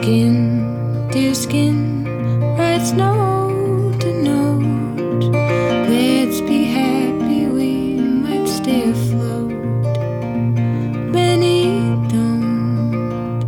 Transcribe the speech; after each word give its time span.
skin, 0.00 1.08
dear 1.10 1.34
skin, 1.34 2.04
writes 2.56 2.92
note 2.92 3.98
to 4.00 4.12
note. 4.22 5.24
Let's 5.90 6.40
be 6.40 6.64
happy, 6.64 7.46
we 7.46 7.70
might 8.24 8.46
stay 8.46 8.90
afloat. 8.90 9.50
Many 11.18 11.62
don't. 12.12 13.42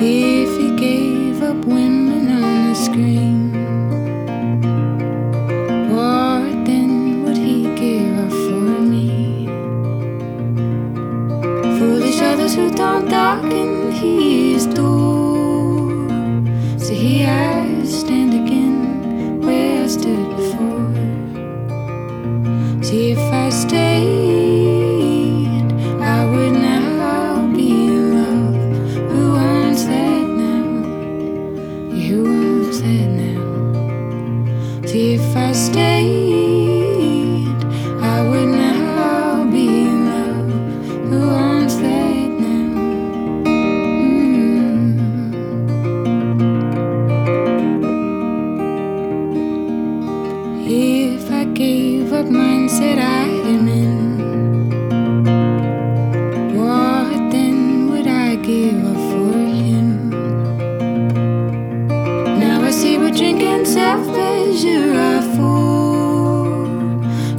If 0.00 0.50
he 0.60 0.68
gave 0.76 1.42
up 1.42 1.64
women 1.64 2.24
on 2.42 2.68
the 2.68 2.74
screen. 2.74 3.52
What 5.94 6.66
then 6.66 7.22
would 7.24 7.36
he 7.36 7.62
give 7.82 8.18
up 8.24 8.32
for 8.44 8.66
me? 8.92 9.46
Foolish 11.78 12.20
others 12.20 12.54
who 12.56 12.70
don't 12.72 13.08
darken 13.08 13.92
he's 13.92 14.66
too. 14.66 15.01
So 16.92 16.98
here 16.98 17.26
I 17.26 17.84
stand 17.84 18.34
again 18.34 19.40
where 19.40 19.84
I 19.84 19.86
stood 19.86 20.28
before. 20.36 20.92
See 22.84 23.12
if 23.12 23.18
I 23.18 23.48
stayed, 23.48 24.12
I 26.02 26.26
would 26.30 26.52
now 26.52 27.46
be 27.56 27.70
in 27.86 28.12
love. 28.18 28.56
Who 29.10 29.22
wants 29.32 29.84
that 29.84 30.26
now? 30.42 30.64
Who 31.96 32.18
wants 32.24 32.78
that 32.82 33.08
now? 33.22 33.40
See 34.86 35.14
if 35.14 35.34
I 35.34 35.41
mindset 52.32 52.98
I 52.98 53.28
am 53.52 53.68
in, 53.68 53.94
what 56.56 57.30
then 57.30 57.90
would 57.90 58.06
I 58.06 58.36
give 58.36 58.84
up 58.84 59.00
for 59.12 59.38
him? 59.62 60.10
Now 62.40 62.62
I 62.62 62.70
see 62.70 62.98
what 62.98 63.14
drink 63.16 63.42
self 63.66 64.04
pleasure 64.06 64.92
are 64.94 65.22
for. 65.36 66.58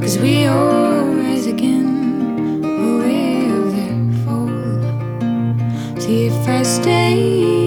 Cause 0.00 0.18
we 0.18 0.46
all 0.46 1.04
rise 1.20 1.46
again, 1.46 2.62
fall. 4.24 4.48
See 6.00 6.26
if 6.26 6.48
I 6.48 6.62
stayed, 6.62 7.63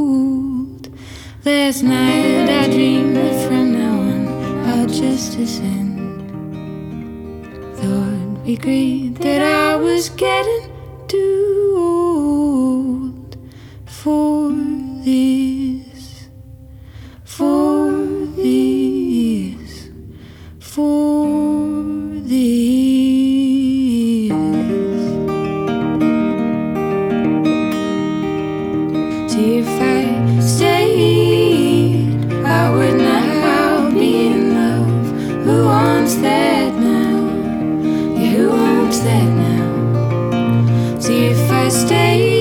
Last 1.45 1.83
night 1.83 2.49
I 2.49 2.67
dreamed 2.67 3.17
that 3.17 3.49
from 3.49 3.73
now 3.73 4.01
on 4.01 4.29
I'll 4.69 4.87
just 4.87 5.39
ascend. 5.39 5.99
Thought 7.77 8.45
we 8.45 8.55
agreed 8.55 9.17
that 9.17 9.43
I 9.43 9.77
was 9.77 10.11
getting 10.11 10.71
stay 41.71 42.40